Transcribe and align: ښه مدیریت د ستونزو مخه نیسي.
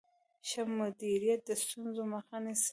ښه 0.47 0.61
مدیریت 0.79 1.41
د 1.47 1.49
ستونزو 1.63 2.03
مخه 2.13 2.37
نیسي. 2.43 2.69